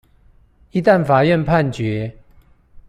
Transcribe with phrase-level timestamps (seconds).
[0.71, 2.13] 一旦法院判決